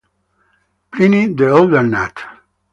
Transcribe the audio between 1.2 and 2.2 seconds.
the Elder Nat.